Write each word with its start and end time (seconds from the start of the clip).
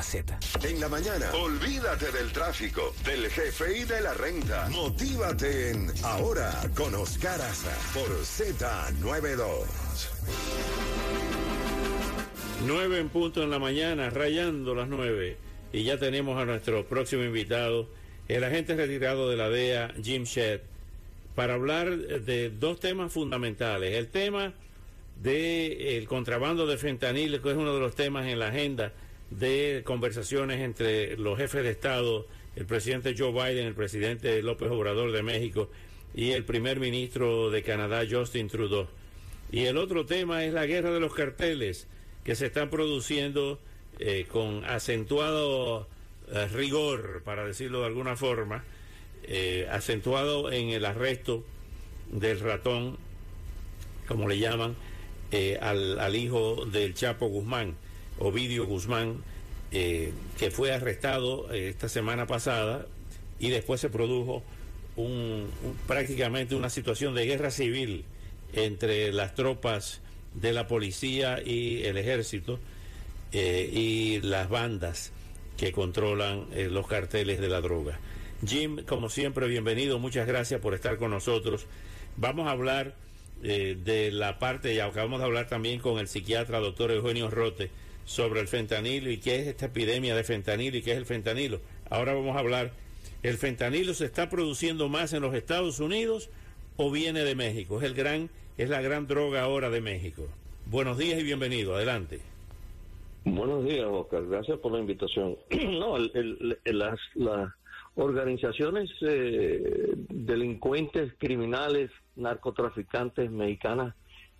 la 0.00 0.02
Z. 0.02 0.38
En 0.66 0.80
la 0.80 0.88
mañana, 0.88 1.30
olvídate 1.34 2.10
del 2.10 2.32
tráfico, 2.32 2.94
del 3.04 3.28
jefe 3.28 3.80
y 3.80 3.84
de 3.84 4.00
la 4.00 4.14
renta. 4.14 4.66
Motívate 4.70 5.72
en 5.72 5.92
Ahora 6.02 6.50
con 6.74 6.94
Oscar 6.94 7.38
Aza 7.38 7.76
por 7.92 8.08
Z92. 8.08 9.66
9 12.66 12.98
en 12.98 13.08
punto 13.10 13.42
en 13.42 13.50
la 13.50 13.58
mañana, 13.58 14.08
rayando 14.08 14.74
las 14.74 14.88
9. 14.88 15.36
Y 15.74 15.84
ya 15.84 15.98
tenemos 15.98 16.38
a 16.38 16.46
nuestro 16.46 16.86
próximo 16.86 17.22
invitado, 17.22 17.86
el 18.28 18.42
agente 18.42 18.76
retirado 18.76 19.28
de 19.28 19.36
la 19.36 19.50
DEA, 19.50 19.92
Jim 20.02 20.24
Shedd, 20.24 20.60
para 21.34 21.54
hablar 21.54 21.94
de 21.98 22.48
dos 22.48 22.80
temas 22.80 23.12
fundamentales. 23.12 23.96
El 23.96 24.08
tema 24.08 24.54
del 25.22 26.08
contrabando 26.08 26.66
de 26.66 26.78
fentanil, 26.78 27.42
que 27.42 27.50
es 27.50 27.56
uno 27.56 27.74
de 27.74 27.80
los 27.80 27.94
temas 27.94 28.26
en 28.28 28.38
la 28.38 28.46
agenda 28.46 28.94
de 29.30 29.82
conversaciones 29.84 30.60
entre 30.60 31.16
los 31.16 31.38
jefes 31.38 31.62
de 31.62 31.70
Estado, 31.70 32.26
el 32.56 32.66
presidente 32.66 33.14
Joe 33.16 33.32
Biden, 33.32 33.66
el 33.66 33.74
presidente 33.74 34.42
López 34.42 34.70
Obrador 34.70 35.12
de 35.12 35.22
México 35.22 35.70
y 36.14 36.30
el 36.32 36.44
primer 36.44 36.80
ministro 36.80 37.50
de 37.50 37.62
Canadá, 37.62 38.02
Justin 38.10 38.48
Trudeau. 38.48 38.88
Y 39.52 39.64
el 39.64 39.76
otro 39.78 40.06
tema 40.06 40.44
es 40.44 40.52
la 40.52 40.66
guerra 40.66 40.90
de 40.90 41.00
los 41.00 41.14
carteles 41.14 41.86
que 42.24 42.34
se 42.34 42.46
están 42.46 42.70
produciendo 42.70 43.58
eh, 43.98 44.26
con 44.28 44.64
acentuado 44.64 45.88
eh, 46.32 46.48
rigor, 46.48 47.22
para 47.24 47.44
decirlo 47.44 47.80
de 47.80 47.86
alguna 47.86 48.16
forma, 48.16 48.64
eh, 49.24 49.68
acentuado 49.70 50.50
en 50.50 50.70
el 50.70 50.84
arresto 50.84 51.44
del 52.10 52.40
ratón, 52.40 52.98
como 54.06 54.28
le 54.28 54.38
llaman, 54.38 54.74
al, 55.60 56.00
al 56.00 56.16
hijo 56.16 56.66
del 56.66 56.94
Chapo 56.94 57.28
Guzmán. 57.28 57.76
Ovidio 58.20 58.66
Guzmán, 58.66 59.16
eh, 59.72 60.12
que 60.38 60.50
fue 60.50 60.72
arrestado 60.72 61.52
eh, 61.52 61.68
esta 61.68 61.88
semana 61.88 62.26
pasada 62.26 62.86
y 63.38 63.50
después 63.50 63.80
se 63.80 63.88
produjo 63.88 64.42
un, 64.96 65.48
prácticamente 65.86 66.54
una 66.54 66.70
situación 66.70 67.14
de 67.14 67.26
guerra 67.26 67.50
civil 67.50 68.04
entre 68.52 69.12
las 69.12 69.34
tropas 69.34 70.00
de 70.34 70.52
la 70.52 70.66
policía 70.66 71.40
y 71.44 71.82
el 71.84 71.96
ejército 71.96 72.58
eh, 73.32 73.70
y 73.72 74.20
las 74.20 74.48
bandas 74.48 75.12
que 75.56 75.72
controlan 75.72 76.46
los 76.70 76.86
carteles 76.86 77.40
de 77.40 77.48
la 77.48 77.60
droga. 77.60 77.98
Jim, 78.46 78.82
como 78.86 79.10
siempre, 79.10 79.46
bienvenido, 79.46 79.98
muchas 79.98 80.26
gracias 80.26 80.60
por 80.60 80.74
estar 80.74 80.96
con 80.96 81.10
nosotros. 81.10 81.66
Vamos 82.16 82.48
a 82.48 82.52
hablar 82.52 82.94
de 83.42 84.10
la 84.12 84.38
parte, 84.38 84.74
y 84.74 84.80
acabamos 84.80 85.20
de 85.20 85.26
hablar 85.26 85.48
también 85.48 85.80
con 85.80 85.98
el 85.98 86.08
psiquiatra 86.08 86.60
doctor 86.60 86.90
Eugenio 86.90 87.30
Rote, 87.30 87.70
sobre 88.04 88.40
el 88.40 88.48
fentanilo 88.48 89.10
y 89.10 89.18
qué 89.18 89.36
es 89.36 89.46
esta 89.46 89.66
epidemia 89.66 90.14
de 90.14 90.24
fentanilo 90.24 90.76
y 90.76 90.82
qué 90.82 90.92
es 90.92 90.98
el 90.98 91.06
fentanilo. 91.06 91.60
Ahora 91.88 92.14
vamos 92.14 92.36
a 92.36 92.40
hablar, 92.40 92.72
¿el 93.22 93.36
fentanilo 93.36 93.94
se 93.94 94.04
está 94.04 94.28
produciendo 94.28 94.88
más 94.88 95.12
en 95.12 95.22
los 95.22 95.34
Estados 95.34 95.80
Unidos 95.80 96.30
o 96.76 96.90
viene 96.90 97.24
de 97.24 97.34
México? 97.34 97.78
Es, 97.78 97.84
el 97.84 97.94
gran, 97.94 98.30
es 98.58 98.68
la 98.68 98.80
gran 98.80 99.06
droga 99.06 99.42
ahora 99.42 99.70
de 99.70 99.80
México. 99.80 100.26
Buenos 100.66 100.98
días 100.98 101.20
y 101.20 101.24
bienvenido, 101.24 101.74
adelante. 101.74 102.20
Buenos 103.24 103.64
días, 103.64 103.86
Oscar. 103.86 104.26
Gracias 104.26 104.58
por 104.58 104.72
la 104.72 104.78
invitación. 104.78 105.36
no, 105.50 105.98
las, 105.98 106.98
las, 107.14 107.50
organizaciones 107.96 108.90
eh, 109.02 109.92
delincuentes, 110.08 111.12
criminales, 111.18 111.90
narcotraficantes 112.16 113.30
mexicanas 113.30 113.94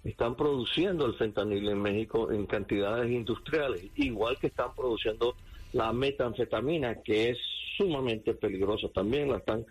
están 0.04 0.34
produciendo 0.34 1.06
el 1.06 1.14
fentanil 1.14 1.68
en 1.68 1.82
México 1.82 2.30
en 2.32 2.46
cantidades 2.46 3.10
industriales, 3.10 3.84
igual 3.96 4.38
que 4.38 4.46
están 4.46 4.74
produciendo 4.74 5.34
la 5.72 5.92
metanfetamina, 5.92 7.02
que 7.02 7.30
es 7.30 7.38
sumamente 7.76 8.34
peligrosa. 8.34 8.88
También, 8.88 9.30
la 9.30 9.38
están 9.38 9.66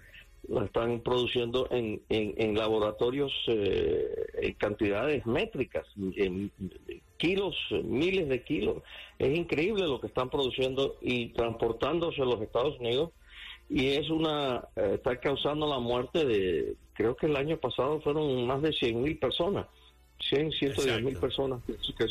la 0.47 0.65
están 0.65 1.01
produciendo 1.01 1.67
en, 1.69 2.01
en, 2.09 2.55
laboratorios 2.57 3.31
eh, 3.47 4.09
en 4.41 4.53
cantidades 4.53 5.25
métricas, 5.25 5.85
kilos, 7.17 7.55
miles 7.83 8.29
de 8.29 8.43
kilos. 8.43 8.77
Es 9.19 9.37
increíble 9.37 9.83
lo 9.83 9.99
que 9.99 10.07
están 10.07 10.29
produciendo 10.29 10.95
y 11.01 11.27
transportándose 11.33 12.21
a 12.21 12.25
los 12.25 12.41
Estados 12.41 12.79
Unidos. 12.79 13.11
Y 13.69 13.89
es 13.89 14.09
una, 14.09 14.67
eh, 14.75 14.93
está 14.95 15.19
causando 15.19 15.67
la 15.67 15.77
muerte 15.77 16.25
de, 16.25 16.75
creo 16.93 17.15
que 17.15 17.27
el 17.27 17.35
año 17.35 17.57
pasado 17.57 18.01
fueron 18.01 18.47
más 18.47 18.61
de 18.63 18.73
100 18.73 19.01
mil 19.03 19.19
personas 19.19 19.67
100, 20.21 20.51
110 20.51 21.03
mil 21.03 21.17
personas 21.17 21.61
que, 21.97 22.05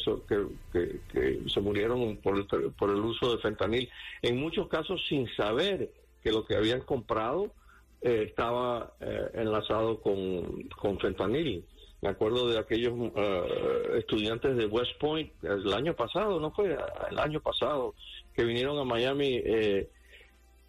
que, 1.13 1.41
se 1.47 1.61
murieron 1.61 2.17
por 2.19 2.39
el, 2.39 2.73
por 2.73 2.91
el 2.91 3.01
uso 3.01 3.37
de 3.37 3.43
fentanil, 3.43 3.89
en 4.23 4.41
muchos 4.41 4.69
casos 4.69 5.01
sin 5.09 5.29
saber 5.37 5.91
que 6.23 6.33
lo 6.33 6.45
que 6.45 6.57
habían 6.57 6.81
comprado 6.81 7.53
eh, 8.01 8.27
estaba 8.29 8.95
eh, 9.01 9.31
enlazado 9.35 10.01
con, 10.01 10.63
con 10.81 10.99
fentanil. 10.99 11.65
Me 12.01 12.09
acuerdo 12.09 12.49
de 12.49 12.59
aquellos 12.59 12.95
eh, 13.15 13.99
estudiantes 13.99 14.57
de 14.57 14.67
West 14.67 14.99
Point 14.99 15.33
el 15.43 15.73
año 15.73 15.95
pasado, 15.95 16.41
no 16.41 16.51
fue 16.53 16.77
el 17.11 17.19
año 17.19 17.41
pasado, 17.41 17.95
que 18.35 18.45
vinieron 18.45 18.79
a 18.79 18.85
Miami 18.85 19.43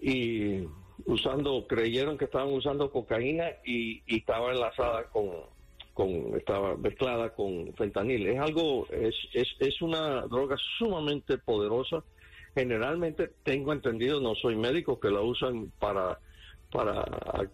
y 0.02 0.64
usando, 1.06 1.68
creyeron 1.68 2.18
que 2.18 2.26
estaban 2.26 2.52
usando 2.52 2.92
cocaína 2.92 3.46
y, 3.64 4.02
y 4.08 4.18
estaba 4.18 4.52
enlazada 4.52 5.04
con, 5.06 5.30
estaba 6.38 6.76
mezclada 6.78 7.34
con 7.34 7.74
fentanil. 7.76 8.28
Es 8.28 8.40
algo, 8.40 8.88
es, 8.92 9.16
es, 9.34 9.48
es 9.60 9.82
una 9.82 10.22
droga 10.22 10.58
sumamente 10.78 11.38
poderosa. 11.38 12.04
Generalmente 12.56 13.30
tengo 13.44 13.74
entendido, 13.74 14.20
no 14.20 14.36
soy 14.36 14.56
médico, 14.56 15.00
que 15.00 15.10
la 15.10 15.22
usan 15.22 15.72
para, 15.80 16.20
para 16.72 17.06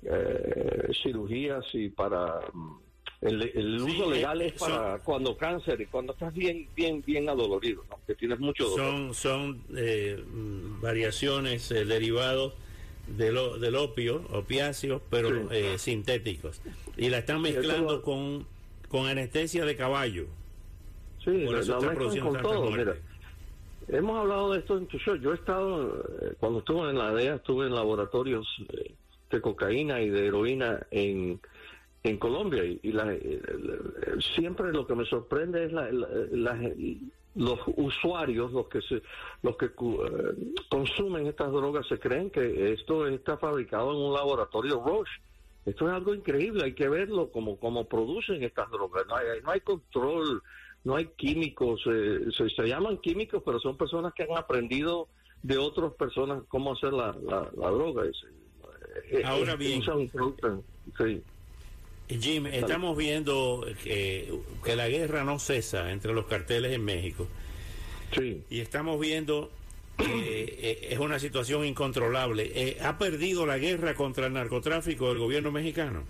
eh, 0.04 0.92
cirugías 1.04 1.66
y 1.74 1.90
para 1.90 2.40
mm, 2.54 2.78
el, 3.22 3.82
uso 3.82 4.10
legal 4.10 4.42
es 4.42 4.54
para 4.54 5.00
cuando 5.00 5.36
cáncer 5.36 5.82
y 5.82 5.86
cuando 5.88 6.14
estás 6.14 6.34
bien, 6.34 6.68
bien, 6.76 7.02
bien 7.06 7.28
adolorido, 7.28 7.84
que 8.06 8.16
tienes 8.16 8.40
mucho 8.40 8.70
dolor. 8.70 9.14
Son, 9.14 9.14
son 9.14 9.64
eh, 9.76 10.24
mm, 10.24 10.82
variaciones 10.82 11.72
eh, 11.72 11.86
derivados 11.86 12.54
del, 13.08 13.38
del 13.60 13.76
opio, 13.76 14.24
opiáceos, 14.32 15.02
pero 15.10 15.52
eh, 15.52 15.78
sintéticos. 15.78 16.62
Y 16.98 17.10
la 17.10 17.20
están 17.20 17.42
mezclando 17.42 18.02
con, 18.02 18.46
con 18.90 19.08
anestesia 19.08 19.66
de 19.66 19.76
caballo. 19.76 20.28
Sí, 21.24 21.44
Por 21.46 21.58
eso 21.58 21.80
la 21.80 21.94
mezclan 21.94 22.20
con 22.20 22.42
todo. 22.42 22.72
Mira, 22.72 22.96
hemos 23.88 24.20
hablado 24.20 24.54
de 24.54 24.60
esto 24.60 24.78
en 24.78 24.88
tu 24.88 24.98
show. 25.00 25.16
Yo 25.16 25.32
he 25.32 25.36
estado, 25.36 26.04
eh, 26.22 26.34
cuando 26.40 26.60
estuve 26.60 26.90
en 26.90 26.98
la 26.98 27.14
DEA, 27.14 27.36
estuve 27.36 27.68
en 27.68 27.76
laboratorios 27.76 28.48
eh, 28.70 28.94
de 29.32 29.42
cocaína 29.42 30.02
y 30.02 30.10
de 30.10 30.28
heroína 30.28 30.86
en, 30.92 31.40
en 32.04 32.18
Colombia. 32.18 32.64
Y, 32.64 32.92
la, 32.92 33.16
siempre 34.36 34.72
lo 34.72 34.88
que 34.88 34.96
me 34.96 35.06
sorprende 35.06 35.66
es 35.66 35.74
la, 35.74 35.90
la 35.92 36.58
los 37.36 37.60
usuarios, 37.76 38.52
los 38.52 38.68
que 38.68 38.82
se, 38.82 39.02
los 39.44 39.58
que 39.58 39.66
eh, 39.66 40.54
consumen 40.70 41.28
estas 41.28 41.52
drogas, 41.52 41.86
se 41.88 42.00
creen 42.00 42.30
que 42.30 42.74
esto 42.74 43.08
está 43.08 43.38
fabricado 43.38 43.92
en 43.92 43.98
un 43.98 44.14
laboratorio 44.14 44.82
Roche. 44.84 45.12
Esto 45.66 45.88
es 45.88 45.94
algo 45.94 46.14
increíble, 46.14 46.64
hay 46.64 46.74
que 46.74 46.88
verlo 46.88 47.32
como, 47.32 47.58
como 47.58 47.86
producen 47.86 48.44
estas 48.44 48.70
drogas. 48.70 49.06
No 49.08 49.16
hay, 49.16 49.42
no 49.44 49.50
hay 49.50 49.62
control, 49.62 50.44
no 50.84 50.96
hay 50.96 51.08
químicos, 51.18 51.82
eh, 51.88 52.28
se, 52.38 52.68
llaman 52.68 53.00
químicos, 53.00 53.42
pero 53.44 53.60
son 53.60 53.76
personas 53.76 54.14
que 54.14 54.24
han 54.24 54.38
aprendido 54.38 55.08
de 55.42 55.58
otras 55.58 55.94
personas 55.94 56.44
cómo 56.48 56.74
hacer 56.74 56.94
la, 56.94 57.16
la, 57.26 57.70
droga. 57.72 58.04
Eh, 59.10 59.24
Ahora 59.26 59.56
bien, 59.56 59.82
sí. 60.98 61.24
Jim, 62.08 62.46
estamos 62.46 62.96
viendo 62.96 63.66
que, 63.84 64.40
la 64.76 64.88
guerra 64.88 65.24
no 65.24 65.40
cesa 65.40 65.92
entre 65.92 66.14
los 66.14 66.26
carteles 66.28 66.74
en 66.74 66.86
México. 66.86 67.28
Sí. 68.16 68.44
Y 68.52 68.60
estamos 68.60 69.00
viendo 69.00 69.50
que 69.98 70.44
eh, 70.44 70.88
es 70.92 71.00
una 71.00 71.20
situación 71.20 71.66
incontrolable. 71.66 72.52
Eh, 72.54 72.78
¿Ha 72.82 72.98
perdido 72.98 73.46
la 73.46 73.58
guerra 73.58 73.94
contra 73.96 74.28
el 74.28 74.34
narcotráfico 74.34 75.12
el 75.12 75.20
gobierno 75.20 75.52
mexicano? 75.52 76.04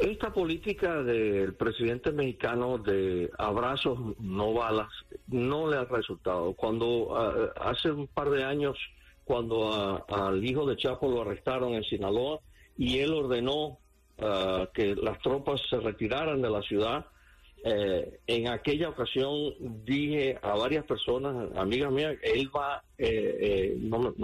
Esta 0.00 0.32
política 0.32 1.02
del 1.02 1.54
presidente 1.54 2.12
mexicano 2.12 2.78
de 2.78 3.30
abrazos, 3.36 3.98
no 4.20 4.52
balas, 4.52 4.92
no 5.26 5.68
le 5.68 5.76
ha 5.76 5.84
resultado. 5.84 6.52
Cuando 6.52 7.16
ah, 7.16 7.52
hace 7.70 7.90
un 7.90 8.06
par 8.06 8.30
de 8.30 8.44
años, 8.44 8.78
cuando 9.24 10.04
al 10.08 10.44
hijo 10.44 10.66
de 10.66 10.76
Chapo 10.76 11.10
lo 11.10 11.22
arrestaron 11.22 11.74
en 11.74 11.82
Sinaloa, 11.82 12.38
y 12.76 12.98
él 13.00 13.12
ordenó 13.12 13.78
ah, 14.20 14.68
que 14.72 14.94
las 14.94 15.18
tropas 15.18 15.60
se 15.68 15.80
retiraran 15.80 16.42
de 16.42 16.50
la 16.50 16.62
ciudad. 16.62 17.06
Eh, 17.64 18.20
en 18.26 18.48
aquella 18.48 18.88
ocasión 18.88 19.54
dije 19.84 20.38
a 20.42 20.54
varias 20.56 20.84
personas, 20.84 21.56
amigas 21.56 21.90
mías, 21.90 22.16
él 22.22 22.50
va, 22.54 22.84
eh, 22.98 23.76
no, 23.80 24.14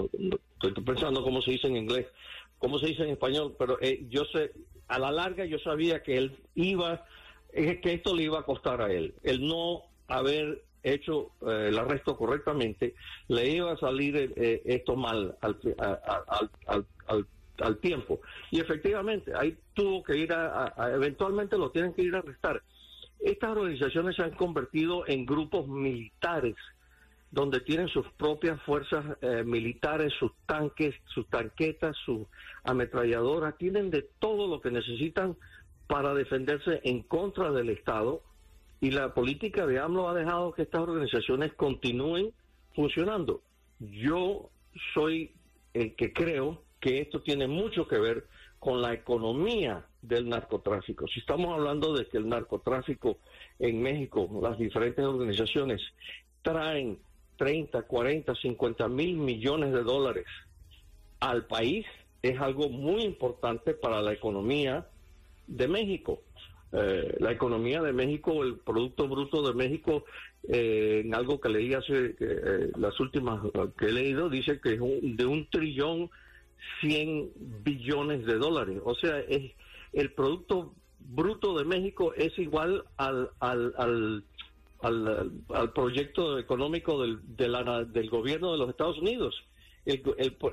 estoy 0.62 0.84
pensando 0.84 1.22
cómo 1.22 1.42
se 1.42 1.52
dice 1.52 1.66
en 1.66 1.76
inglés, 1.76 2.06
cómo 2.58 2.78
se 2.78 2.86
dice 2.86 3.02
en 3.02 3.10
español, 3.10 3.56
pero 3.58 3.78
yo 4.08 4.24
sé, 4.26 4.52
a 4.88 4.98
la 4.98 5.10
larga 5.10 5.44
yo 5.44 5.58
sabía 5.58 6.02
que 6.02 6.16
él 6.16 6.36
iba, 6.54 7.04
que 7.52 7.80
esto 7.84 8.14
le 8.14 8.24
iba 8.24 8.38
a 8.38 8.44
costar 8.44 8.80
a 8.80 8.92
él, 8.92 9.14
el 9.22 9.46
no 9.46 9.82
haber 10.06 10.62
hecho 10.84 11.32
eh, 11.40 11.66
el 11.68 11.78
arresto 11.78 12.16
correctamente, 12.16 12.94
le 13.28 13.48
iba 13.48 13.72
a 13.72 13.76
salir 13.76 14.32
eh, 14.36 14.62
esto 14.64 14.94
mal 14.94 15.36
al, 15.40 15.58
al, 15.78 16.86
al, 17.06 17.26
al, 17.58 17.78
tiempo. 17.78 18.20
Y 18.50 18.60
efectivamente, 18.60 19.32
ahí 19.34 19.56
tuvo 19.72 20.02
que 20.04 20.16
ir 20.16 20.32
a, 20.32 20.72
eventualmente 20.92 21.56
lo 21.56 21.70
tienen 21.70 21.94
que 21.94 22.02
ir 22.02 22.14
a 22.14 22.18
arrestar. 22.18 22.62
Estas 23.24 23.56
organizaciones 23.56 24.16
se 24.16 24.22
han 24.22 24.32
convertido 24.32 25.08
en 25.08 25.24
grupos 25.24 25.66
militares 25.66 26.56
donde 27.30 27.60
tienen 27.60 27.88
sus 27.88 28.06
propias 28.18 28.60
fuerzas 28.64 29.02
eh, 29.22 29.42
militares, 29.44 30.12
sus 30.18 30.30
tanques, 30.44 30.94
sus 31.06 31.26
tanquetas, 31.30 31.96
sus 32.04 32.26
ametralladoras, 32.64 33.56
tienen 33.56 33.90
de 33.90 34.02
todo 34.18 34.46
lo 34.46 34.60
que 34.60 34.70
necesitan 34.70 35.36
para 35.86 36.12
defenderse 36.12 36.82
en 36.84 37.02
contra 37.02 37.50
del 37.50 37.70
Estado 37.70 38.22
y 38.82 38.90
la 38.90 39.14
política 39.14 39.66
de 39.66 39.78
AMLO 39.78 40.10
ha 40.10 40.14
dejado 40.14 40.52
que 40.52 40.62
estas 40.62 40.82
organizaciones 40.82 41.54
continúen 41.54 42.30
funcionando. 42.74 43.40
Yo 43.78 44.50
soy 44.92 45.32
el 45.72 45.96
que 45.96 46.12
creo 46.12 46.62
que 46.84 47.00
esto 47.00 47.22
tiene 47.22 47.48
mucho 47.48 47.88
que 47.88 47.98
ver 47.98 48.26
con 48.58 48.82
la 48.82 48.92
economía 48.92 49.86
del 50.02 50.28
narcotráfico. 50.28 51.08
Si 51.08 51.20
estamos 51.20 51.54
hablando 51.54 51.94
de 51.94 52.06
que 52.06 52.18
el 52.18 52.28
narcotráfico 52.28 53.16
en 53.58 53.80
México, 53.80 54.28
las 54.42 54.58
diferentes 54.58 55.02
organizaciones 55.02 55.80
traen 56.42 56.98
30, 57.38 57.80
40, 57.84 58.34
50 58.34 58.88
mil 58.88 59.16
millones 59.16 59.72
de 59.72 59.82
dólares 59.82 60.26
al 61.20 61.46
país, 61.46 61.86
es 62.20 62.38
algo 62.38 62.68
muy 62.68 63.00
importante 63.04 63.72
para 63.72 64.02
la 64.02 64.12
economía 64.12 64.86
de 65.46 65.68
México. 65.68 66.20
Eh, 66.70 67.16
la 67.18 67.32
economía 67.32 67.80
de 67.80 67.94
México, 67.94 68.42
el 68.42 68.58
Producto 68.58 69.08
Bruto 69.08 69.40
de 69.40 69.54
México, 69.54 70.04
eh, 70.46 71.00
en 71.02 71.14
algo 71.14 71.40
que 71.40 71.48
leí 71.48 71.72
hace 71.72 72.14
eh, 72.20 72.72
las 72.76 73.00
últimas 73.00 73.40
que 73.78 73.86
he 73.86 73.92
leído, 73.92 74.28
dice 74.28 74.60
que 74.60 74.74
es 74.74 74.80
de 74.80 75.24
un 75.24 75.48
trillón 75.48 76.10
cien 76.80 77.30
billones 77.62 78.24
de 78.26 78.34
dólares. 78.34 78.80
O 78.84 78.94
sea, 78.94 79.18
es 79.20 79.52
el 79.92 80.12
Producto 80.12 80.74
Bruto 80.98 81.56
de 81.58 81.64
México 81.64 82.14
es 82.14 82.38
igual 82.38 82.84
al, 82.96 83.30
al, 83.38 83.74
al, 83.78 84.24
al, 85.50 85.72
proyecto 85.72 86.38
económico 86.38 87.00
del, 87.02 87.20
del 87.36 88.10
gobierno 88.10 88.52
de 88.52 88.58
los 88.58 88.70
Estados 88.70 88.98
Unidos 88.98 89.34
el, 89.84 90.02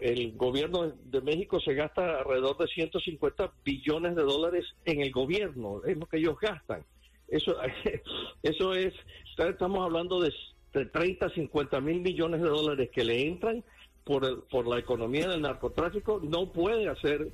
el, 0.01 0.31
gobierno 0.33 0.91
de 1.05 1.21
México 1.21 1.59
se 1.61 1.73
gasta 1.73 2.19
alrededor 2.19 2.57
de 2.57 2.67
150 2.67 3.51
billones 3.63 4.15
de 4.15 4.23
dólares 4.23 4.65
en 4.85 5.01
el 5.01 5.11
gobierno, 5.11 5.81
es 5.85 5.97
lo 5.97 6.05
que 6.05 6.17
ellos 6.17 6.37
gastan. 6.39 6.83
Eso, 7.27 7.55
eso 8.43 8.73
es, 8.73 8.93
estamos 9.37 9.79
hablando 9.85 10.19
de, 10.19 10.33
30, 10.71 11.29
50 11.29 11.81
mil 11.81 12.01
millones 12.01 12.41
de 12.41 12.47
dólares 12.47 12.89
que 12.93 13.03
le 13.03 13.27
entran 13.27 13.63
por, 14.03 14.43
por 14.47 14.67
la 14.67 14.79
economía 14.79 15.27
del 15.27 15.41
narcotráfico, 15.41 16.19
no 16.23 16.51
puede 16.51 16.87
hacer 16.89 17.29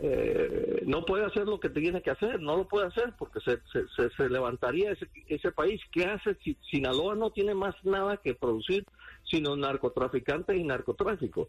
eh, 0.00 0.82
no 0.86 1.04
puede 1.04 1.26
hacer 1.26 1.46
lo 1.46 1.60
que 1.60 1.68
tiene 1.68 2.00
que 2.00 2.10
hacer, 2.10 2.40
no 2.40 2.56
lo 2.56 2.66
puede 2.66 2.86
hacer 2.86 3.12
porque 3.18 3.40
se, 3.40 3.58
se, 3.72 4.10
se 4.10 4.28
levantaría 4.28 4.92
ese, 4.92 5.06
ese 5.28 5.52
país. 5.52 5.80
¿Qué 5.92 6.06
hace 6.06 6.34
si 6.42 6.56
Sinaloa 6.70 7.14
no 7.14 7.30
tiene 7.30 7.54
más 7.54 7.74
nada 7.84 8.16
que 8.16 8.34
producir 8.34 8.84
sino 9.24 9.56
narcotraficantes 9.56 10.56
y 10.56 10.62
narcotráfico, 10.62 11.48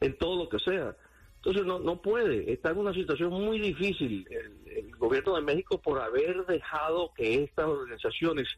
en 0.00 0.16
todo 0.16 0.44
lo 0.44 0.48
que 0.48 0.58
sea. 0.58 0.96
Entonces 1.36 1.64
no, 1.64 1.78
no 1.78 2.00
puede, 2.02 2.52
está 2.52 2.70
en 2.70 2.78
una 2.78 2.92
situación 2.92 3.32
muy 3.32 3.60
difícil 3.60 4.26
el, 4.30 4.96
gobierno 4.96 5.36
de 5.36 5.42
México 5.42 5.80
por 5.80 6.00
haber 6.00 6.44
dejado 6.46 7.12
que 7.14 7.44
estas 7.44 7.66
organizaciones 7.66 8.48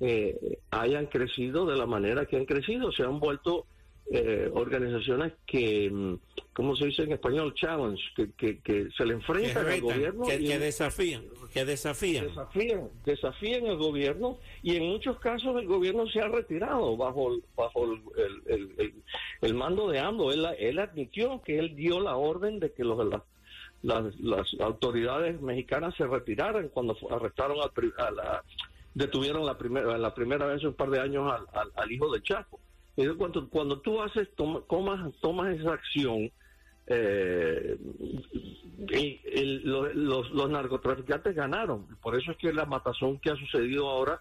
eh, 0.00 0.58
hayan 0.70 1.06
crecido 1.06 1.66
de 1.66 1.76
la 1.76 1.84
manera 1.84 2.24
que 2.24 2.38
han 2.38 2.46
crecido, 2.46 2.90
se 2.90 3.02
han 3.02 3.20
vuelto 3.20 3.66
eh, 4.12 4.50
organizaciones 4.52 5.34
que, 5.46 5.88
mm, 5.88 6.14
¿cómo 6.52 6.74
se 6.74 6.86
dice 6.86 7.04
en 7.04 7.12
español? 7.12 7.54
Challenge, 7.54 8.02
que, 8.36 8.58
que, 8.58 8.88
se 8.96 9.06
le 9.06 9.14
enfrentan 9.14 9.64
al 9.64 9.80
gobierno. 9.80 10.24
Que, 10.24 10.58
desafían, 10.58 11.22
que 11.52 11.64
desafían. 11.64 12.26
Desafían, 12.26 12.88
desafían 13.04 13.66
al 13.68 13.76
gobierno 13.76 14.40
y 14.64 14.74
en 14.74 14.88
muchos 14.88 15.16
casos 15.20 15.56
el 15.60 15.68
gobierno 15.68 16.08
se 16.08 16.20
ha 16.20 16.26
retirado 16.26 16.96
bajo, 16.96 17.38
bajo 17.54 17.84
el, 17.84 18.42
el, 18.46 18.94
el, 19.42 19.54
mando 19.54 19.88
de 19.88 20.00
AMLO. 20.00 20.32
Él, 20.32 20.44
él, 20.58 20.80
admitió 20.80 21.40
que 21.42 21.60
él 21.60 21.76
dio 21.76 22.00
la 22.00 22.16
orden 22.16 22.58
de 22.58 22.72
que 22.72 22.82
los, 22.82 22.98
las, 23.82 24.18
las, 24.18 24.56
autoridades 24.58 25.40
mexicanas 25.40 25.94
se 25.94 26.04
retiraran 26.08 26.68
cuando 26.70 26.96
arrestaron 27.12 27.58
al, 27.60 28.04
a 28.04 28.10
la, 28.10 28.44
detuvieron 28.92 29.46
la 29.46 29.56
primera, 29.56 29.96
la 29.96 30.12
primera 30.14 30.46
vez 30.46 30.64
un 30.64 30.74
par 30.74 30.90
de 30.90 30.98
años 30.98 31.32
al, 31.32 31.70
al 31.76 31.92
hijo 31.92 32.12
de 32.12 32.20
Cuando, 33.16 33.48
cuando 33.48 33.80
tú 33.80 34.00
haces, 34.00 34.28
tomas, 34.36 35.12
tomas 35.20 35.58
esa 35.58 35.72
acción, 35.72 36.30
eh, 36.86 37.78
los, 39.64 40.30
los, 40.30 40.50
narcotraficantes 40.50 41.34
ganaron. 41.34 41.86
Por 42.02 42.16
eso 42.16 42.32
es 42.32 42.36
que 42.36 42.52
la 42.52 42.66
matazón 42.66 43.18
que 43.18 43.30
ha 43.30 43.36
sucedido 43.36 43.88
ahora, 43.88 44.20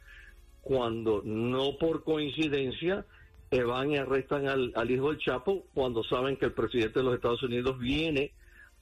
cuando 0.62 1.22
no 1.26 1.78
por 1.78 2.04
coincidencia 2.04 3.06
eh, 3.52 3.64
van 3.64 3.92
y 3.92 3.98
arrestan 3.98 4.48
al, 4.48 4.72
al, 4.76 4.92
hijo 4.92 5.10
del 5.10 5.20
Chapo, 5.20 5.66
cuando 5.74 6.04
saben 6.04 6.38
que 6.38 6.46
el 6.46 6.54
presidente 6.54 7.00
de 7.00 7.06
los 7.06 7.16
Estados 7.16 7.42
Unidos 7.44 7.80
viene 7.80 8.32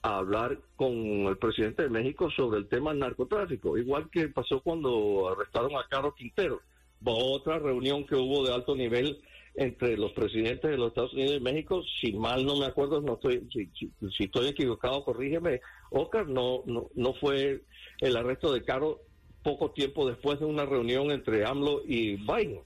a 0.02 0.18
hablar 0.18 0.58
con 0.76 0.92
el 0.92 1.36
presidente 1.38 1.82
de 1.84 1.88
México 1.88 2.30
sobre 2.30 2.58
el 2.58 2.68
tema 2.68 2.90
del 2.90 3.00
narcotráfico, 3.00 3.78
igual 3.78 4.10
que 4.10 4.28
pasó 4.28 4.60
cuando 4.60 5.28
arrestaron 5.30 5.74
a 5.76 5.88
Carlos 5.88 6.14
Quintero. 6.14 6.60
Otra 7.04 7.58
reunión 7.58 8.04
que 8.04 8.16
hubo 8.16 8.44
de 8.44 8.52
alto 8.52 8.74
nivel 8.74 9.20
entre 9.58 9.96
los 9.96 10.12
presidentes 10.12 10.70
de 10.70 10.76
los 10.76 10.88
Estados 10.88 11.12
Unidos 11.14 11.34
y 11.36 11.40
México, 11.40 11.82
si 12.00 12.12
mal 12.12 12.46
no 12.46 12.56
me 12.56 12.66
acuerdo, 12.66 13.00
no 13.00 13.14
estoy, 13.14 13.44
si, 13.50 13.90
estoy 14.24 14.48
equivocado, 14.48 15.04
corrígeme, 15.04 15.60
Oscar, 15.90 16.28
no, 16.28 16.62
no, 16.66 16.88
no 16.94 17.12
fue 17.14 17.62
el 18.00 18.16
arresto 18.16 18.52
de 18.52 18.62
Caro 18.62 19.00
poco 19.42 19.72
tiempo 19.72 20.08
después 20.08 20.38
de 20.38 20.46
una 20.46 20.64
reunión 20.64 21.10
entre 21.10 21.44
AMLO 21.44 21.82
y 21.84 22.16
Biden. 22.16 22.60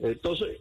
Entonces, 0.00 0.58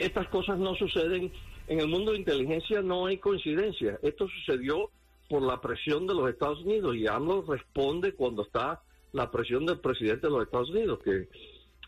estas 0.00 0.28
cosas 0.28 0.58
no 0.58 0.74
suceden, 0.76 1.30
en 1.66 1.80
el 1.80 1.88
mundo 1.88 2.12
de 2.12 2.18
inteligencia 2.18 2.80
no 2.80 3.04
hay 3.04 3.18
coincidencia, 3.18 3.98
esto 4.02 4.28
sucedió 4.28 4.90
por 5.28 5.42
la 5.42 5.60
presión 5.60 6.06
de 6.06 6.14
los 6.14 6.30
Estados 6.30 6.62
Unidos 6.62 6.96
y 6.96 7.06
AMLO 7.06 7.42
responde 7.42 8.14
cuando 8.14 8.44
está 8.44 8.80
la 9.12 9.30
presión 9.30 9.66
del 9.66 9.78
presidente 9.80 10.26
de 10.26 10.32
los 10.32 10.44
Estados 10.44 10.70
Unidos, 10.70 11.00
que 11.04 11.28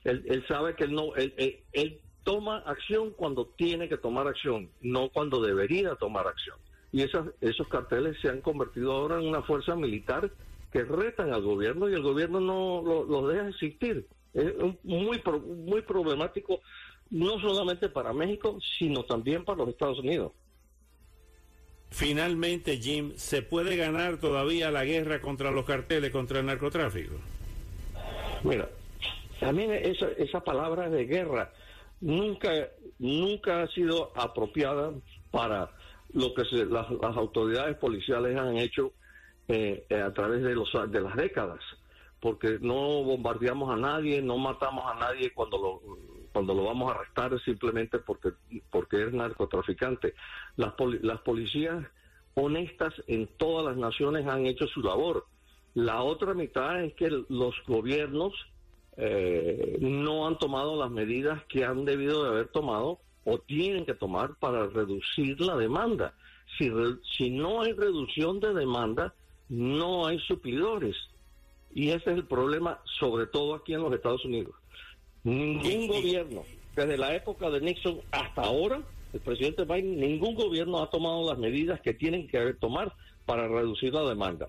él, 0.04 0.44
sabe 0.47 0.75
que 0.75 0.85
él 0.85 0.92
no, 0.92 1.14
él, 1.16 1.62
él 1.73 2.00
toma 2.22 2.58
acción 2.66 3.10
cuando 3.10 3.46
tiene 3.46 3.88
que 3.88 3.96
tomar 3.96 4.26
acción, 4.26 4.70
no 4.80 5.08
cuando 5.08 5.40
debería 5.42 5.94
tomar 5.94 6.26
acción. 6.26 6.56
Y 6.92 7.02
esas, 7.02 7.28
esos 7.40 7.68
carteles 7.68 8.16
se 8.20 8.28
han 8.28 8.40
convertido 8.40 8.92
ahora 8.92 9.18
en 9.18 9.28
una 9.28 9.42
fuerza 9.42 9.76
militar 9.76 10.30
que 10.72 10.84
retan 10.84 11.32
al 11.32 11.42
gobierno 11.42 11.88
y 11.88 11.94
el 11.94 12.02
gobierno 12.02 12.40
no 12.40 12.82
los 12.84 13.08
lo 13.08 13.28
deja 13.28 13.48
existir. 13.48 14.06
Es 14.32 14.54
muy, 14.84 15.20
muy 15.66 15.82
problemático, 15.82 16.60
no 17.10 17.40
solamente 17.40 17.88
para 17.88 18.12
México, 18.12 18.58
sino 18.78 19.04
también 19.04 19.44
para 19.44 19.58
los 19.58 19.68
Estados 19.68 19.98
Unidos. 19.98 20.32
Finalmente, 21.90 22.76
Jim, 22.78 23.12
¿se 23.16 23.42
puede 23.42 23.76
ganar 23.76 24.18
todavía 24.18 24.70
la 24.70 24.84
guerra 24.84 25.20
contra 25.20 25.50
los 25.50 25.64
carteles, 25.64 26.12
contra 26.12 26.38
el 26.38 26.46
narcotráfico? 26.46 27.16
Mira, 28.44 28.68
a 29.40 29.52
mí 29.52 29.64
esa, 29.64 30.06
esa 30.16 30.40
palabra 30.44 30.88
de 30.88 31.04
guerra 31.04 31.52
nunca, 32.00 32.50
nunca 32.99 33.62
ha 33.62 33.69
sido 33.69 34.12
apropiada 34.14 34.92
para 35.30 35.71
lo 36.12 36.35
que 36.35 36.45
las, 36.66 36.87
autoridades 37.16 37.76
policiales 37.76 38.37
han 38.37 38.57
hecho 38.57 38.92
eh, 39.49 39.85
eh, 39.88 40.00
a 40.00 40.12
través 40.12 40.42
de, 40.42 40.54
los, 40.54 40.71
de 40.88 41.00
las 41.00 41.16
décadas, 41.16 41.61
porque 42.21 42.59
no 42.61 43.02
bombardeamos 43.02 43.71
a 43.71 43.76
nadie, 43.76 44.23
no 44.23 44.38
matamos 44.38 44.85
a 44.87 44.99
nadie 44.99 45.33
cuando 45.33 45.59
lo, 45.59 45.83
cuando 46.33 46.54
lo 46.54 46.64
vamos 46.64 46.90
a 46.90 46.97
arrestar 46.97 47.38
simplemente 47.40 47.99
porque, 47.99 48.30
porque 48.71 49.04
es 49.04 49.12
narcotraficante. 49.12 50.14
Las, 50.57 50.75
las 51.02 51.21
policías 51.21 51.85
honestas 52.35 52.95
en 53.07 53.28
todas 53.37 53.66
las 53.66 53.76
naciones 53.76 54.26
han 54.26 54.47
hecho 54.47 54.66
su 54.66 54.80
labor. 54.80 55.26
La 55.75 56.02
otra 56.02 56.35
mitad 56.35 56.83
es 56.83 56.95
que 56.95 57.09
los 57.28 57.54
gobiernos 57.66 58.33
eh, 59.02 59.78
no 59.80 60.26
han 60.26 60.38
tomado 60.38 60.76
las 60.76 60.90
medidas 60.90 61.42
que 61.49 61.64
han 61.64 61.87
debido 61.87 62.23
de 62.23 62.28
haber 62.28 62.49
tomado 62.49 63.00
o 63.25 63.38
tienen 63.38 63.87
que 63.87 63.95
tomar 63.95 64.35
para 64.38 64.66
reducir 64.66 65.40
la 65.40 65.57
demanda. 65.57 66.12
Si, 66.59 66.71
si 67.16 67.30
no 67.30 67.62
hay 67.62 67.73
reducción 67.73 68.40
de 68.40 68.52
demanda, 68.52 69.14
no 69.49 70.07
hay 70.07 70.19
suplidores. 70.21 70.97
Y 71.75 71.88
ese 71.90 72.11
es 72.11 72.16
el 72.16 72.26
problema, 72.26 72.80
sobre 72.99 73.26
todo 73.26 73.54
aquí 73.54 73.73
en 73.73 73.83
los 73.83 73.92
Estados 73.95 74.25
Unidos. 74.25 74.54
Ningún 75.25 75.87
gobierno, 75.87 76.42
desde 76.76 76.99
la 76.99 77.14
época 77.14 77.49
de 77.49 77.61
Nixon 77.61 78.00
hasta 78.11 78.42
ahora, 78.42 78.83
el 79.12 79.21
presidente 79.21 79.64
Biden, 79.64 79.99
ningún 79.99 80.35
gobierno 80.35 80.83
ha 80.83 80.90
tomado 80.90 81.26
las 81.26 81.38
medidas 81.38 81.80
que 81.80 81.95
tienen 81.95 82.28
que 82.28 82.54
tomar 82.54 82.92
para 83.25 83.49
reducir 83.49 83.95
la 83.95 84.02
demanda. 84.02 84.49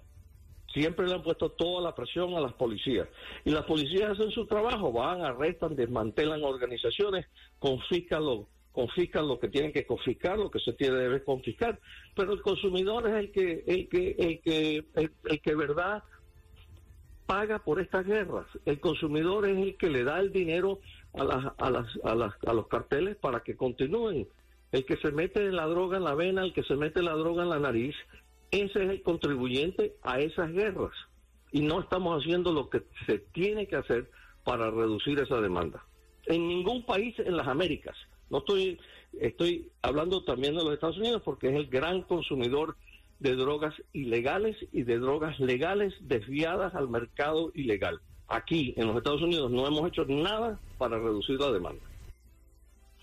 Siempre 0.73 1.07
le 1.07 1.13
han 1.13 1.23
puesto 1.23 1.49
toda 1.51 1.81
la 1.81 1.93
presión 1.93 2.33
a 2.35 2.39
las 2.39 2.53
policías. 2.53 3.07
Y 3.43 3.51
las 3.51 3.65
policías 3.65 4.11
hacen 4.11 4.31
su 4.31 4.45
trabajo, 4.45 4.91
van, 4.91 5.21
arrestan, 5.21 5.75
desmantelan 5.75 6.43
organizaciones, 6.43 7.25
confiscan 7.59 8.23
lo, 8.23 8.47
confiscan 8.71 9.27
lo 9.27 9.39
que 9.39 9.49
tienen 9.49 9.73
que 9.73 9.85
confiscar, 9.85 10.37
lo 10.37 10.49
que 10.49 10.59
se 10.59 10.73
tiene 10.73 10.95
debe 10.95 11.23
confiscar, 11.23 11.79
pero 12.15 12.33
el 12.33 12.41
consumidor 12.41 13.07
es 13.07 13.15
el 13.15 13.31
que, 13.31 13.63
el 13.67 13.89
que, 13.89 14.15
el 14.17 14.41
que, 14.41 14.85
el 15.25 15.41
que 15.41 15.55
verdad 15.55 16.03
paga 17.25 17.59
por 17.59 17.79
estas 17.79 18.05
guerras. 18.05 18.45
El 18.65 18.79
consumidor 18.79 19.47
es 19.47 19.57
el 19.57 19.77
que 19.77 19.89
le 19.89 20.03
da 20.03 20.19
el 20.19 20.31
dinero 20.31 20.79
a, 21.13 21.23
las, 21.23 21.53
a, 21.57 21.69
las, 21.69 21.87
a, 22.03 22.15
las, 22.15 22.33
a 22.45 22.53
los 22.53 22.67
carteles 22.67 23.17
para 23.17 23.41
que 23.41 23.55
continúen. 23.55 24.27
El 24.71 24.85
que 24.85 24.95
se 24.97 25.11
mete 25.11 25.51
la 25.51 25.65
droga 25.65 25.97
en 25.97 26.05
la 26.05 26.15
vena, 26.15 26.43
el 26.43 26.53
que 26.53 26.63
se 26.63 26.75
mete 26.75 27.01
la 27.01 27.13
droga 27.13 27.43
en 27.43 27.49
la 27.49 27.59
nariz, 27.59 27.95
ese 28.51 28.83
es 28.83 28.89
el 28.89 29.01
contribuyente 29.01 29.95
a 30.03 30.19
esas 30.19 30.51
guerras. 30.51 30.93
Y 31.51 31.61
no 31.61 31.81
estamos 31.81 32.21
haciendo 32.21 32.53
lo 32.53 32.69
que 32.69 32.83
se 33.05 33.19
tiene 33.19 33.67
que 33.67 33.77
hacer 33.77 34.09
para 34.43 34.69
reducir 34.69 35.19
esa 35.19 35.41
demanda. 35.41 35.83
En 36.25 36.47
ningún 36.47 36.85
país 36.85 37.17
en 37.19 37.35
las 37.35 37.47
Américas. 37.47 37.95
No 38.29 38.39
estoy, 38.39 38.79
estoy 39.19 39.69
hablando 39.81 40.23
también 40.23 40.55
de 40.55 40.63
los 40.63 40.73
Estados 40.73 40.97
Unidos 40.97 41.21
porque 41.23 41.49
es 41.49 41.55
el 41.55 41.67
gran 41.67 42.03
consumidor 42.03 42.77
de 43.19 43.35
drogas 43.35 43.73
ilegales 43.93 44.57
y 44.71 44.83
de 44.83 44.97
drogas 44.97 45.39
legales 45.39 45.93
desviadas 46.01 46.73
al 46.73 46.89
mercado 46.89 47.51
ilegal. 47.53 48.01
Aquí, 48.27 48.73
en 48.77 48.87
los 48.87 48.97
Estados 48.97 49.21
Unidos, 49.21 49.51
no 49.51 49.67
hemos 49.67 49.87
hecho 49.89 50.05
nada 50.05 50.59
para 50.77 50.97
reducir 50.97 51.39
la 51.39 51.51
demanda. 51.51 51.83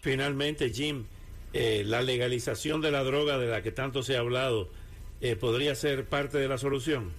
Finalmente, 0.01 0.71
Jim, 0.71 1.05
eh, 1.53 1.83
la 1.85 2.03
legalización 2.03 2.81
de 2.81 2.91
la 2.91 3.05
droga 3.05 3.39
de 3.39 3.47
la 3.47 3.63
que 3.63 3.71
tanto 3.71 4.03
se 4.03 4.17
ha 4.17 4.21
hablado, 4.21 4.71
eh, 5.21 5.37
¿podría 5.37 5.75
ser 5.75 6.09
parte 6.09 6.39
de 6.39 6.49
la 6.49 6.59
solución? 6.59 7.13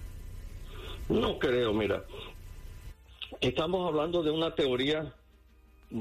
No 1.08 1.38
creo, 1.38 1.72
mira. 1.72 2.04
Estamos 3.40 3.86
hablando 3.88 4.22
de 4.22 4.30
una 4.30 4.54
teoría 4.54 5.12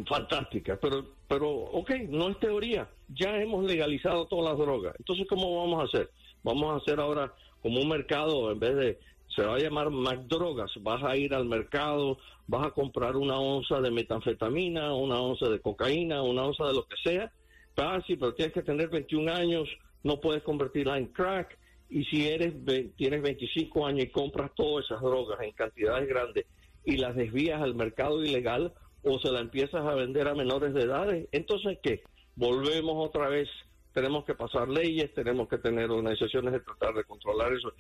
fantástica, 0.08 0.78
pero, 0.82 1.06
pero, 1.28 1.50
ok, 1.50 1.92
no 2.10 2.30
es 2.30 2.40
teoría. 2.40 2.88
Ya 3.08 3.42
hemos 3.42 3.66
legalizado 3.66 4.26
todas 4.28 4.52
las 4.52 4.60
drogas. 4.60 4.96
Entonces, 5.00 5.26
¿cómo 5.28 5.62
vamos 5.62 5.82
a 5.82 5.86
hacer? 5.86 6.12
Vamos 6.44 6.72
a 6.72 6.78
hacer 6.78 7.00
ahora 7.00 7.34
como 7.62 7.82
un 7.82 7.90
mercado, 7.90 8.52
en 8.52 8.60
vez 8.60 8.76
de, 8.76 9.00
se 9.36 9.44
va 9.44 9.56
a 9.56 9.60
llamar 9.60 9.90
más 9.90 10.28
drogas, 10.28 10.72
vas 10.82 11.04
a 11.04 11.16
ir 11.16 11.34
al 11.34 11.46
mercado, 11.46 12.18
vas 12.48 12.68
a 12.68 12.72
comprar 12.72 13.16
una 13.16 13.38
onza 13.38 13.82
de 13.82 13.92
metanfetamina, 13.92 14.94
una 14.94 15.20
onza 15.20 15.50
de 15.50 15.60
cocaína, 15.60 16.22
una 16.22 16.44
onza 16.44 16.66
de 16.66 16.74
lo 16.74 16.86
que 16.86 16.96
sea, 17.04 17.32
ah, 17.78 18.02
sí, 18.06 18.16
pero 18.16 18.34
tienes 18.34 18.54
que 18.54 18.62
tener 18.62 18.90
21 18.90 19.32
años, 19.32 19.70
no 20.04 20.20
puedes 20.20 20.44
convertirla 20.44 20.98
en 20.98 21.08
crack, 21.08 21.58
y 21.90 22.06
si 22.06 22.28
eres 22.28 22.54
tienes 22.96 23.22
25 23.22 23.88
años 23.88 24.06
y 24.06 24.10
compras 24.10 24.52
todas 24.56 24.86
esas 24.86 25.02
drogas 25.02 25.42
en 25.42 25.52
cantidades 25.54 26.08
grandes 26.08 26.46
y 26.86 26.98
las 26.98 27.16
desvías 27.16 27.62
al 27.62 27.74
mercado 27.76 28.24
ilegal 28.24 28.74
o 29.04 29.20
se 29.20 29.32
la 29.32 29.40
empiezas 29.40 29.86
a 29.86 29.96
vender 29.96 30.28
a 30.28 30.36
menores 30.36 30.74
de 30.74 30.84
edad, 30.84 31.08
entonces 31.32 31.80
¿qué? 31.82 32.04
Volvemos 32.36 32.94
otra 32.96 33.28
vez 33.28 33.50
tenemos 33.94 34.24
que 34.24 34.36
pasar 34.36 34.70
leyes, 34.70 35.14
tenemos 35.14 35.50
que 35.50 35.58
tener 35.58 35.90
organizaciones 35.90 36.54
de 36.54 36.60
tratar 36.60 36.94
de 36.94 37.04
controlar 37.04 37.54
eso. 37.54 37.74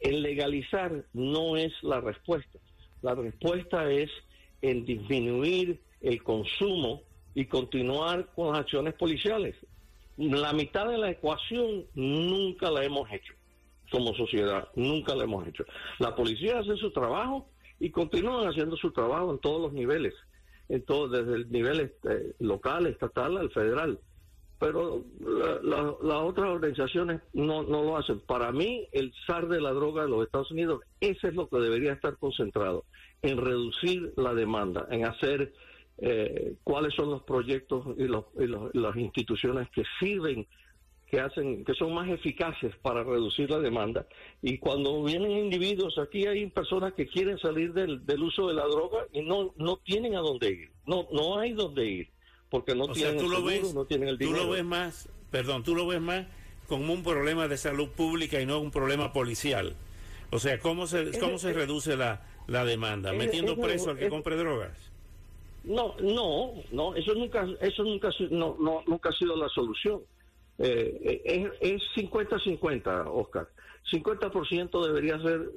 El 0.00 0.22
legalizar 0.22 1.04
no 1.12 1.56
es 1.56 1.72
la 1.82 2.00
respuesta. 2.00 2.58
La 3.00 3.14
respuesta 3.14 3.90
es 3.90 4.10
en 4.60 4.84
disminuir 4.84 5.80
el 6.00 6.22
consumo 6.22 7.02
y 7.34 7.46
continuar 7.46 8.32
con 8.34 8.48
las 8.48 8.60
acciones 8.60 8.94
policiales. 8.94 9.54
La 10.16 10.52
mitad 10.52 10.88
de 10.88 10.98
la 10.98 11.10
ecuación 11.10 11.86
nunca 11.94 12.70
la 12.70 12.84
hemos 12.84 13.10
hecho 13.12 13.35
como 13.96 14.14
sociedad, 14.14 14.68
nunca 14.74 15.14
la 15.14 15.24
hemos 15.24 15.46
hecho. 15.48 15.64
La 15.98 16.14
policía 16.14 16.58
hace 16.58 16.76
su 16.76 16.90
trabajo 16.90 17.48
y 17.80 17.90
continúan 17.90 18.46
haciendo 18.46 18.76
su 18.76 18.90
trabajo 18.90 19.30
en 19.30 19.38
todos 19.38 19.62
los 19.62 19.72
niveles, 19.72 20.12
en 20.68 20.84
todo, 20.84 21.08
desde 21.08 21.34
el 21.34 21.50
nivel 21.50 21.80
este, 21.80 22.34
local, 22.38 22.86
estatal 22.86 23.38
al 23.38 23.50
federal 23.50 23.98
pero 24.58 25.04
las 25.62 26.22
otras 26.22 26.48
organizaciones 26.48 27.20
no, 27.34 27.62
lo 27.62 27.96
hacen. 27.98 28.20
Para 28.20 28.52
mí, 28.52 28.88
el 28.92 29.12
SAR 29.26 29.48
de 29.48 29.60
la 29.60 29.72
droga 29.72 30.04
de 30.04 30.08
los 30.08 30.24
Estados 30.24 30.50
Unidos, 30.50 30.80
ese 31.00 31.28
es 31.28 31.34
lo 31.34 31.48
que 31.48 31.58
debería 31.58 31.92
estar 31.92 32.16
concentrado, 32.16 32.84
en 33.20 33.36
reducir 33.36 34.14
la 34.16 34.32
demanda, 34.32 34.86
en 34.90 35.04
hacer 35.04 35.52
eh, 35.98 36.54
cuáles 36.64 36.94
son 36.94 37.10
los 37.10 37.22
proyectos 37.24 37.84
y, 37.98 38.04
los, 38.04 38.24
y 38.38 38.46
las 38.46 38.96
instituciones 38.96 39.68
que 39.70 39.82
sirven 40.00 40.46
que 41.16 41.22
hacen 41.22 41.64
que 41.64 41.72
son 41.72 41.94
más 41.94 42.10
eficaces 42.10 42.76
para 42.82 43.02
reducir 43.02 43.48
la 43.50 43.58
demanda 43.58 44.06
y 44.42 44.58
cuando 44.58 45.02
vienen 45.02 45.30
individuos 45.30 45.96
aquí 45.98 46.26
hay 46.26 46.44
personas 46.50 46.92
que 46.92 47.06
quieren 47.06 47.38
salir 47.38 47.72
del, 47.72 48.04
del 48.04 48.22
uso 48.22 48.48
de 48.48 48.54
la 48.54 48.66
droga 48.66 49.06
y 49.14 49.22
no 49.22 49.54
no 49.56 49.78
tienen 49.78 50.14
a 50.14 50.20
dónde 50.20 50.50
ir 50.50 50.70
no 50.84 51.08
no 51.12 51.38
hay 51.38 51.54
dónde 51.54 51.86
ir 51.86 52.10
porque 52.50 52.74
no, 52.74 52.88
tienen, 52.88 53.18
el 53.18 53.42
ves, 53.42 53.74
no 53.74 53.86
tienen 53.86 54.10
el 54.10 54.18
dinero. 54.18 54.38
Tú 54.38 54.44
lo 54.44 54.50
ves 54.52 54.64
más, 54.64 55.08
perdón, 55.30 55.64
tú 55.64 55.74
lo 55.74 55.86
ves 55.86 56.00
más 56.00 56.26
como 56.68 56.92
un 56.92 57.02
problema 57.02 57.48
de 57.48 57.56
salud 57.56 57.88
pública 57.88 58.40
y 58.40 58.46
no 58.46 58.60
un 58.60 58.70
problema 58.70 59.12
policial. 59.12 59.74
O 60.30 60.38
sea, 60.38 60.58
¿cómo 60.60 60.86
se, 60.86 61.18
cómo 61.18 61.38
se 61.38 61.52
reduce 61.52 61.96
la, 61.96 62.22
la 62.46 62.64
demanda? 62.64 63.12
¿Metiendo 63.12 63.56
preso 63.56 63.90
al 63.90 63.98
que 63.98 64.08
compre 64.08 64.36
drogas? 64.36 64.76
No, 65.64 65.96
no, 66.00 66.52
no, 66.70 66.94
eso 66.94 67.14
nunca, 67.14 67.48
eso 67.60 67.82
nunca, 67.82 68.10
no, 68.30 68.56
no, 68.60 68.84
nunca 68.86 69.08
ha 69.08 69.12
sido 69.12 69.36
la 69.36 69.48
solución. 69.48 70.02
Eh, 70.58 71.50
es 71.60 71.82
50-50, 71.96 73.06
Oscar. 73.12 73.48
50% 73.90 74.84
debería 74.84 75.20
ser 75.20 75.48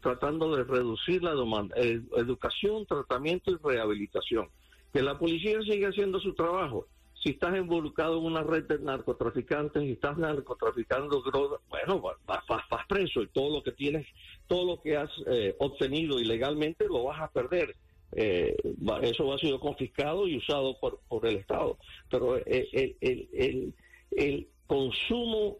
tratando 0.00 0.56
de 0.56 0.64
reducir 0.64 1.22
la 1.22 1.34
demanda, 1.34 1.74
eh, 1.78 2.00
educación, 2.16 2.86
tratamiento 2.86 3.50
y 3.50 3.56
rehabilitación 3.62 4.48
que 4.96 5.02
la 5.02 5.18
policía 5.18 5.60
siga 5.60 5.90
haciendo 5.90 6.18
su 6.20 6.32
trabajo. 6.32 6.86
Si 7.22 7.30
estás 7.32 7.54
involucrado 7.54 8.16
en 8.18 8.24
una 8.24 8.42
red 8.42 8.64
de 8.64 8.78
narcotraficantes 8.78 9.82
y 9.82 9.92
estás 9.92 10.16
narcotraficando 10.16 11.20
drogas, 11.20 11.60
bueno, 11.68 12.00
vas, 12.00 12.18
vas, 12.48 12.86
preso 12.88 13.20
y 13.20 13.26
todo 13.26 13.56
lo 13.56 13.62
que 13.62 13.72
tienes, 13.72 14.06
todo 14.46 14.64
lo 14.64 14.80
que 14.80 14.96
has 14.96 15.10
eh, 15.26 15.54
obtenido 15.58 16.18
ilegalmente 16.18 16.86
lo 16.86 17.04
vas 17.04 17.20
a 17.20 17.30
perder. 17.30 17.76
Eh, 18.12 18.56
eso 19.02 19.30
ha 19.34 19.38
sido 19.38 19.60
confiscado 19.60 20.26
y 20.26 20.38
usado 20.38 20.78
por, 20.80 21.00
por 21.08 21.26
el 21.26 21.36
Estado. 21.36 21.76
Pero 22.08 22.38
eh, 22.38 22.96
el, 23.02 23.74
el 24.16 24.48
consumo, 24.66 25.58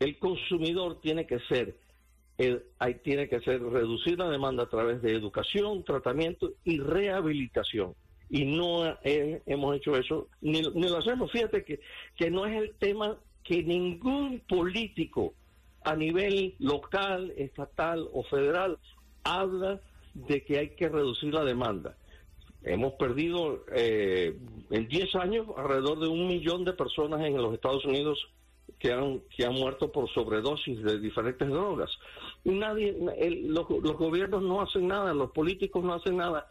el 0.00 0.18
consumidor 0.18 1.00
tiene 1.00 1.26
que 1.26 1.38
ser 1.40 1.76
hay, 2.80 2.94
tiene 2.96 3.28
que 3.28 3.40
ser 3.40 3.62
reducir 3.62 4.18
la 4.18 4.28
demanda 4.28 4.64
a 4.64 4.68
través 4.68 5.00
de 5.02 5.12
educación, 5.12 5.84
tratamiento 5.84 6.52
y 6.64 6.80
rehabilitación 6.80 7.94
y 8.28 8.44
no 8.44 8.96
hemos 9.04 9.76
hecho 9.76 9.96
eso, 9.96 10.28
ni, 10.40 10.62
lo 10.62 10.96
hacemos. 10.96 11.30
Fíjate 11.30 11.64
que, 11.64 11.80
que 12.16 12.30
no 12.30 12.46
es 12.46 12.60
el 12.60 12.74
tema 12.74 13.16
que 13.44 13.62
ningún 13.62 14.40
político 14.48 15.34
a 15.84 15.94
nivel 15.94 16.54
local, 16.58 17.32
estatal 17.36 18.08
o 18.12 18.24
federal 18.24 18.78
habla 19.22 19.80
de 20.14 20.42
que 20.42 20.58
hay 20.58 20.70
que 20.70 20.88
reducir 20.88 21.32
la 21.32 21.44
demanda. 21.44 21.96
Hemos 22.64 22.94
perdido 22.94 23.64
eh, 23.72 24.36
en 24.70 24.88
10 24.88 25.14
años 25.16 25.46
alrededor 25.56 26.00
de 26.00 26.08
un 26.08 26.26
millón 26.26 26.64
de 26.64 26.72
personas 26.72 27.20
en 27.20 27.36
los 27.36 27.54
Estados 27.54 27.84
Unidos 27.84 28.18
que 28.78 28.92
han, 28.92 29.20
que 29.36 29.44
han 29.44 29.54
muerto 29.54 29.92
por 29.92 30.08
sobredosis 30.10 30.82
de 30.82 30.98
diferentes 30.98 31.48
drogas. 31.48 31.90
Y 32.44 32.50
nadie, 32.50 32.96
los, 33.42 33.68
los 33.70 33.96
gobiernos 33.96 34.42
no 34.42 34.60
hacen 34.60 34.88
nada, 34.88 35.12
los 35.14 35.30
políticos 35.30 35.84
no 35.84 35.94
hacen 35.94 36.16
nada 36.16 36.46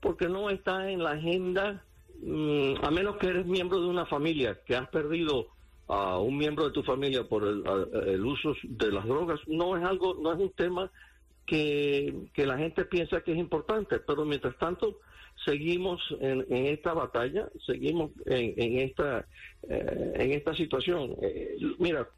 porque 0.00 0.28
no 0.28 0.50
está 0.50 0.90
en 0.90 1.02
la 1.02 1.12
agenda, 1.12 1.82
mm, 2.22 2.74
a 2.82 2.90
menos 2.90 3.16
que 3.16 3.28
eres 3.28 3.46
miembro 3.46 3.80
de 3.80 3.88
una 3.88 4.06
familia, 4.06 4.58
que 4.64 4.76
has 4.76 4.88
perdido 4.88 5.48
a 5.88 6.18
un 6.18 6.36
miembro 6.36 6.66
de 6.66 6.72
tu 6.72 6.82
familia 6.82 7.24
por 7.24 7.44
el, 7.44 8.24
uso 8.24 8.54
de 8.62 8.92
las 8.92 9.06
drogas, 9.06 9.40
no 9.46 9.76
es 9.76 9.84
algo, 9.84 10.14
no 10.20 10.32
es 10.32 10.38
un 10.38 10.50
tema 10.50 10.90
que, 11.46 12.28
la 12.36 12.58
gente 12.58 12.84
piensa 12.84 13.22
que 13.22 13.32
es 13.32 13.38
importante, 13.38 13.98
pero 14.00 14.24
mientras 14.24 14.56
tanto 14.58 14.98
seguimos 15.44 16.00
en, 16.20 16.44
esta 16.50 16.92
batalla, 16.94 17.48
seguimos 17.66 18.10
en, 18.26 18.78
esta 18.78 19.26
eh, 19.68 20.12
en 20.16 20.32
esta 20.32 20.54
situación. 20.54 21.14
Eh, 21.22 21.58
mira, 21.78 22.08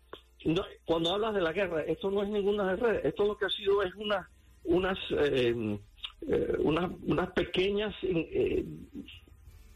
cuando 0.84 1.14
hablas 1.14 1.34
de 1.34 1.42
la 1.42 1.52
guerra, 1.52 1.82
esto 1.82 2.10
no 2.10 2.22
es 2.22 2.28
ninguna 2.28 2.74
guerra, 2.74 2.98
esto 3.04 3.24
lo 3.26 3.36
que 3.36 3.46
ha 3.46 3.50
sido 3.50 3.82
es 3.82 3.94
una 3.94 4.28
unas 4.64 4.98
eh, 5.10 5.78
eh, 6.28 6.56
unas, 6.58 6.90
unas 7.06 7.30
pequeñas, 7.32 7.94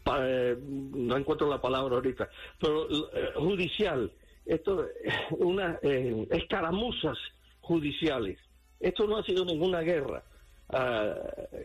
no 0.05 1.17
encuentro 1.17 1.49
la 1.49 1.59
palabra 1.61 1.95
ahorita, 1.95 2.29
pero 2.59 2.87
judicial, 3.35 4.11
esto, 4.45 4.87
unas 5.31 5.79
escaramuzas 5.83 7.17
judiciales. 7.61 8.37
Esto 8.79 9.07
no 9.07 9.17
ha 9.17 9.23
sido 9.23 9.45
ninguna 9.45 9.81
guerra. 9.81 10.23
ah, 10.69 11.15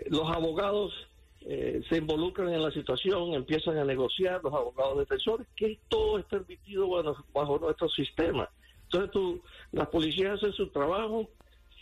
los 0.08 0.30
abogados 0.30 0.92
eh, 1.42 1.82
se 1.88 1.96
involucran 1.96 2.52
en 2.52 2.62
la 2.62 2.70
situación, 2.70 3.32
empiezan 3.34 3.78
a 3.78 3.84
negociar, 3.84 4.42
los 4.42 4.52
abogados 4.52 4.98
defensores, 4.98 5.46
que 5.56 5.78
todo 5.88 6.18
es 6.18 6.24
permitido 6.26 6.88
bajo, 7.32 7.58
nuestro 7.58 7.88
sistema. 7.88 8.48
Entonces 8.84 9.10
tú, 9.10 9.42
las 9.72 9.88
policías 9.88 10.34
hacen 10.34 10.52
su 10.52 10.68
trabajo, 10.68 11.30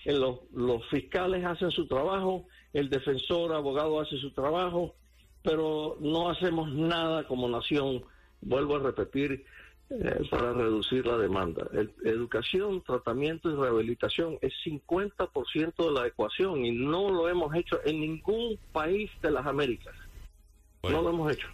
eh, 0.05 0.13
los, 0.13 0.39
los 0.53 0.87
fiscales 0.89 1.45
hacen 1.45 1.71
su 1.71 1.87
trabajo, 1.87 2.47
el 2.73 2.89
defensor, 2.89 3.53
abogado 3.53 4.01
hace 4.01 4.17
su 4.19 4.31
trabajo, 4.31 4.95
pero 5.43 5.97
no 6.01 6.29
hacemos 6.29 6.73
nada 6.73 7.27
como 7.27 7.49
nación, 7.49 8.05
vuelvo 8.41 8.77
a 8.77 8.81
repetir, 8.81 9.45
eh, 9.91 10.23
para 10.31 10.53
reducir 10.53 11.07
la 11.07 11.17
demanda. 11.17 11.67
educación, 12.05 12.83
tratamiento 12.83 13.51
y 13.51 13.55
rehabilitación 13.55 14.39
es 14.41 14.53
50% 14.65 15.75
de 15.77 15.93
la 15.93 16.07
ecuación 16.07 16.65
y 16.65 16.73
no 16.73 17.11
lo 17.11 17.29
hemos 17.29 17.55
hecho 17.55 17.81
en 17.85 18.01
ningún 18.01 18.59
país 18.73 19.11
de 19.23 19.31
las 19.31 19.47
Américas. 19.47 19.95
no 20.83 21.03
lo 21.03 21.11
hemos 21.11 21.33
hecho. 21.33 21.49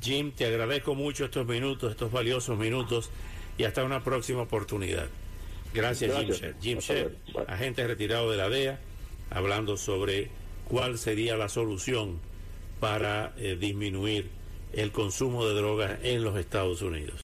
Jim, 0.00 0.32
te 0.32 0.46
agradezco 0.46 0.94
mucho 0.94 1.24
estos 1.24 1.46
minutos, 1.46 1.90
estos 1.90 2.12
valiosos 2.12 2.58
minutos 2.58 3.10
y 3.56 3.64
hasta 3.64 3.84
una 3.84 4.02
próxima 4.02 4.42
oportunidad. 4.42 5.08
Gracias, 5.72 6.16
Jim 6.16 6.30
Sher. 6.30 6.54
Jim 6.60 6.78
Sher, 6.78 7.16
agente 7.48 7.86
retirado 7.86 8.30
de 8.30 8.36
la 8.36 8.48
DEA, 8.48 8.78
hablando 9.30 9.76
sobre 9.76 10.30
cuál 10.68 10.98
sería 10.98 11.36
la 11.36 11.48
solución 11.48 12.20
para 12.80 13.32
eh, 13.36 13.56
disminuir 13.58 14.30
el 14.72 14.92
consumo 14.92 15.46
de 15.46 15.54
drogas 15.54 15.98
en 16.02 16.22
los 16.22 16.36
Estados 16.36 16.82
Unidos. 16.82 17.12